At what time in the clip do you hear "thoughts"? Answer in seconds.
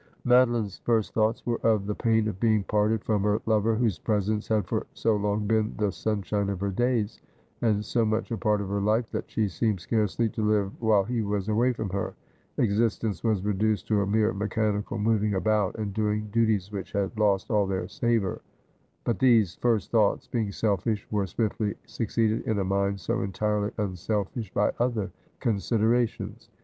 1.13-1.45, 19.91-20.27